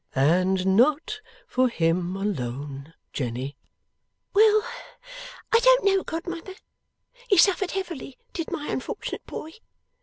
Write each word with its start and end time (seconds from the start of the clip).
'And 0.15 0.75
not 0.75 1.21
for 1.45 1.69
him 1.69 2.15
alone, 2.17 2.95
Jenny.' 3.13 3.55
'Well! 4.33 4.63
I 5.53 5.59
don't 5.59 5.83
know, 5.85 6.01
godmother. 6.03 6.55
He 7.29 7.37
suffered 7.37 7.69
heavily, 7.69 8.17
did 8.33 8.49
my 8.49 8.67
unfortunate 8.71 9.27
boy. 9.27 9.51